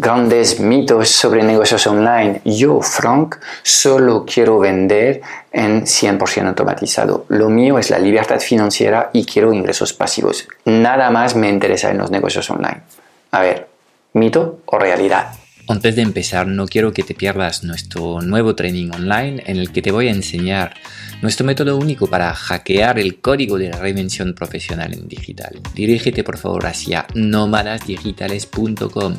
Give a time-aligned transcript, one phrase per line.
[0.00, 2.40] grandes mitos sobre negocios online.
[2.44, 5.20] Yo, Frank, solo quiero vender
[5.52, 7.26] en 100% automatizado.
[7.28, 10.48] Lo mío es la libertad financiera y quiero ingresos pasivos.
[10.64, 12.80] Nada más me interesa en los negocios online.
[13.30, 13.68] A ver,
[14.14, 15.34] ¿mito o realidad?
[15.70, 19.82] Antes de empezar, no quiero que te pierdas nuestro nuevo training online en el que
[19.82, 20.74] te voy a enseñar
[21.22, 25.60] nuestro método único para hackear el código de la reinvención profesional en digital.
[25.74, 29.18] Dirígete por favor hacia nómadasdigitales.com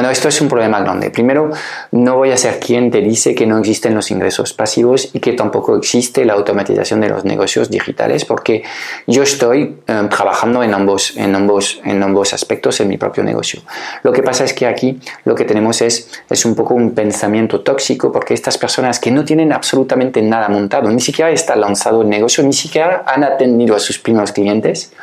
[0.00, 1.10] Bueno, esto es un problema grande.
[1.10, 1.50] Primero,
[1.90, 5.34] no voy a ser quien te dice que no existen los ingresos pasivos y que
[5.34, 8.62] tampoco existe la automatización de los negocios digitales, porque
[9.06, 13.60] yo estoy eh, trabajando en ambos, en, ambos, en ambos aspectos en mi propio negocio.
[14.02, 17.60] Lo que pasa es que aquí lo que tenemos es, es un poco un pensamiento
[17.60, 22.08] tóxico, porque estas personas que no tienen absolutamente nada montado, ni siquiera está lanzado el
[22.08, 24.94] negocio, ni siquiera han atendido a sus primeros clientes,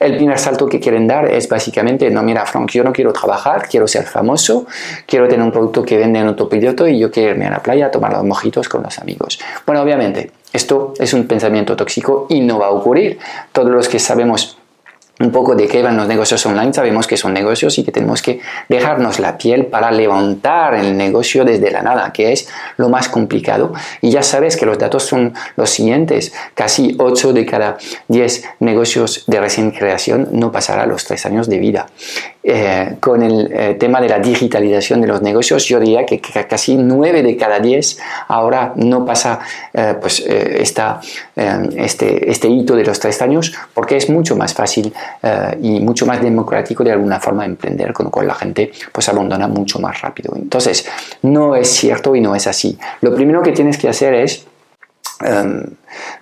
[0.00, 3.68] el primer salto que quieren dar es básicamente, no, mira, Frank, yo no quiero trabajar,
[3.68, 4.66] quiero ser famoso,
[5.06, 7.86] quiero tener un producto que vende en autopiloto y yo quiero irme a la playa
[7.86, 9.38] a tomar los mojitos con los amigos.
[9.66, 13.18] Bueno, obviamente, esto es un pensamiento tóxico y no va a ocurrir.
[13.52, 14.56] Todos los que sabemos
[15.20, 18.22] un poco de qué van los negocios online, sabemos que son negocios y que tenemos
[18.22, 23.08] que dejarnos la piel para levantar el negocio desde la nada, que es lo más
[23.08, 23.74] complicado.
[24.00, 26.32] Y ya sabes que los datos son los siguientes.
[26.54, 27.76] Casi 8 de cada
[28.08, 31.86] 10 negocios de recién creación no pasará los 3 años de vida.
[32.42, 36.74] Eh, con el eh, tema de la digitalización de los negocios, yo diría que, casi
[36.74, 39.40] 9 de cada 10 ahora no pasa
[39.74, 41.00] eh, pues, esta,
[41.36, 44.92] este, este hito de los 3 años porque es mucho más fácil
[45.60, 49.46] y mucho más democrático de alguna forma emprender, con lo cual la gente pues abandona
[49.46, 50.32] mucho más rápido.
[50.34, 50.86] Entonces,
[51.22, 52.78] no es cierto y no es así.
[53.02, 54.46] Lo primero que tienes que hacer es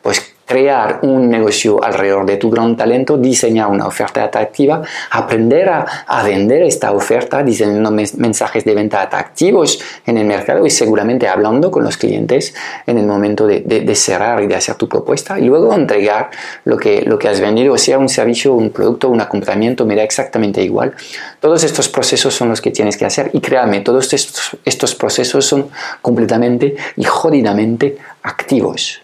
[0.03, 6.22] pues crear un negocio alrededor de tu gran talento, diseñar una oferta atractiva, aprender a,
[6.25, 11.84] vender esta oferta, diseñando mensajes de venta atractivos en el mercado y seguramente hablando con
[11.84, 12.54] los clientes
[12.87, 16.31] en el momento de, cerrar y de hacer tu propuesta y luego entregar
[16.64, 19.97] lo que, lo que has vendido, o sea un servicio, un producto, un acompañamiento, me
[19.97, 20.94] da exactamente igual.
[21.41, 25.44] Todos estos procesos son los que tienes que hacer y créame, todos estos, estos procesos
[25.44, 25.69] son
[26.00, 29.03] completamente y jodidamente activos.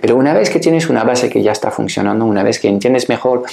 [0.00, 3.08] Pero una vez que tienes una base que ya está funcionando, una vez que entiendes
[3.08, 3.44] mejor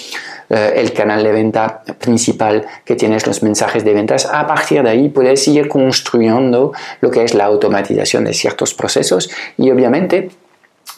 [0.49, 4.89] eh, el canal de venta principal, que tienes los mensajes de ventas, a partir de
[4.89, 10.29] ahí puedes ir construyendo lo que es la automatización de ciertos procesos y obviamente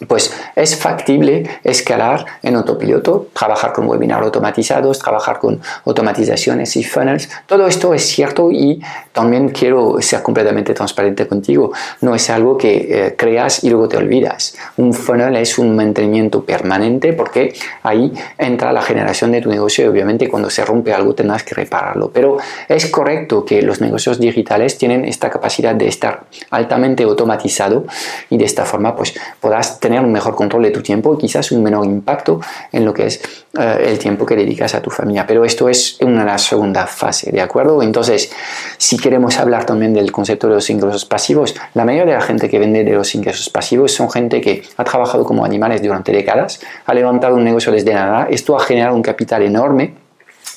[0.08, 7.30] pues es factible escalar en autopiloto, trabajar con webinars automatizados, trabajar con automatizaciones y funnels.
[7.46, 11.72] Todo esto es cierto y también quiero ser completamente transparente contigo.
[12.02, 14.56] No es algo que eh, creas y luego te olvidas.
[14.78, 19.88] Un funnel es un mantenimiento permanente porque ahí entra la generación de tu negocio y
[19.88, 22.12] obviamente cuando se rompe algo tendrás que repararlo.
[22.12, 22.38] Pero
[22.68, 27.86] es correcto que los negocios digitales tienen esta capacidad de estar altamente automatizado
[28.30, 31.18] y de esta forma pues podrás tener tener un mejor control de tu tiempo y
[31.18, 32.40] quizás un menor impacto
[32.72, 33.22] en lo que es
[33.60, 35.26] eh, el tiempo que dedicas a tu familia.
[35.26, 37.82] Pero esto es una segunda fase, ¿de acuerdo?
[37.82, 38.32] Entonces,
[38.78, 42.50] si queremos hablar también del concepto de los ingresos pasivos, la mayoría de la gente
[42.50, 46.60] que vende de los ingresos pasivos son gente que ha trabajado como animales durante décadas,
[46.86, 50.09] ha levantado un negocio desde nada, esto ha generado un capital enorme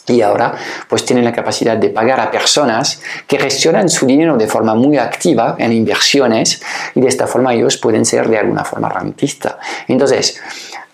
[0.07, 0.55] y ahora
[0.89, 4.99] pues tienen la capacidad de pagar a personas que gestionan su dinero de forma muy
[4.99, 6.63] activa en inversiones
[6.95, 9.57] y de esta forma ellos pueden ser de alguna forma rentistas.
[9.89, 10.41] Entonces,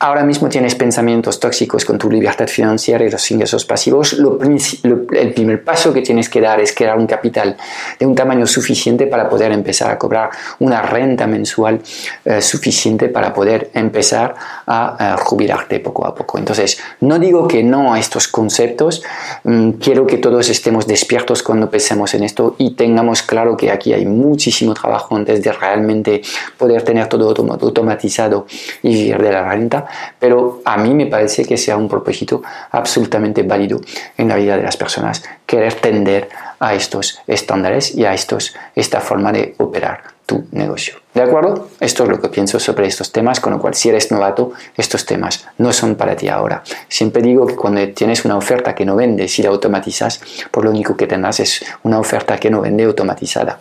[0.00, 5.64] ahora mismo tienes pensamientos tóxicos con tu libertad financiera y los ingresos pasivos, el primer
[5.64, 7.56] paso que tienes que dar es crear un capital
[7.98, 11.80] de un tamaño suficiente para poder empezar a cobrar una renta mensual
[12.24, 14.34] eh, suficiente para poder empezar
[14.66, 16.38] a, jubilarte poco a poco.
[16.38, 19.02] Entonces, no digo que no a estos conceptos,
[19.44, 23.92] mm, quiero que todos estemos despiertos cuando pensemos en esto y tengamos claro que aquí
[23.92, 26.22] hay muchísimo trabajo antes de realmente
[26.56, 28.46] poder tener todo automatizado
[28.82, 29.87] y vivir de la renta
[30.18, 33.80] pero a mí me parece que sea un propósito absolutamente válido
[34.16, 36.28] en la vida de las personas querer tender
[36.60, 40.96] a estos estándares y a estos, esta forma de operar tu negocio.
[41.14, 41.70] ¿De acuerdo?
[41.80, 45.06] Esto es lo que pienso sobre estos temas, con lo cual si eres novato, estos
[45.06, 46.62] temas no son para ti ahora.
[46.88, 50.20] Siempre digo que cuando tienes una oferta que no vende, si la automatizas,
[50.50, 53.58] pues lo único que tendrás es una oferta que no vende automatizada.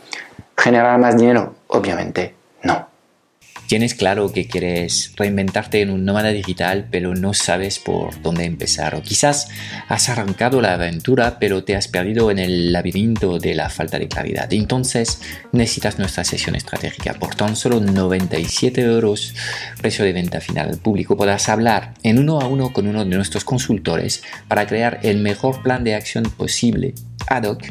[0.58, 1.54] ¿Generar más dinero?
[1.68, 2.37] Obviamente.
[3.68, 8.96] Tienes claro que quieres reinventarte en un nómada digital, pero no sabes por dónde empezar.
[8.96, 9.50] O quizás
[9.90, 14.08] has arrancado la aventura, pero te has perdido en el laberinto de la falta de
[14.08, 14.54] claridad.
[14.54, 15.22] Entonces
[15.52, 17.16] necesitas nuestra sesión estratégica.
[17.16, 19.36] Por tan solo 97 euros,
[19.82, 23.16] precio de venta final al público, podrás hablar en uno a uno con uno de
[23.18, 26.94] nuestros consultores para crear el mejor plan de acción posible
[27.28, 27.64] ad hoc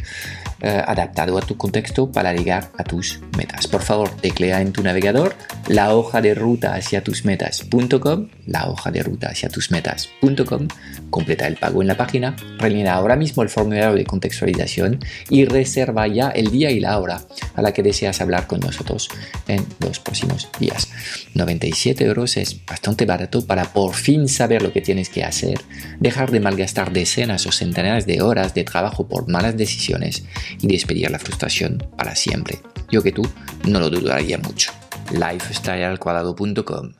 [0.60, 3.66] eh, adaptado a tu contexto para llegar a tus metas.
[3.66, 5.34] Por favor, teclea en tu navegador
[5.68, 10.68] la hoja de ruta hacia tus metas.com, la hoja de ruta hacia tus metas.com,
[11.10, 16.06] completa el pago en la página, rellena ahora mismo el formulario de contextualización y reserva
[16.06, 17.20] ya el día y la hora
[17.54, 19.08] a la que deseas hablar con nosotros
[19.48, 20.88] en los próximos días.
[21.34, 25.60] 97 euros es bastante barato para por fin saber lo que tienes que hacer,
[26.00, 30.24] dejar de malgastar decenas o centenares de horas de trabajo por malas decisiones
[30.60, 32.60] y despedir la frustración para siempre.
[32.90, 33.22] Yo que tú
[33.66, 34.72] no lo dudaría mucho.
[35.12, 36.93] Lifestylealcuadrado.com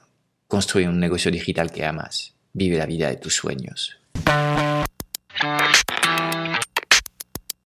[0.49, 2.35] Construye un negocio digital que amas.
[2.53, 3.99] Vive la vida de tus sueños.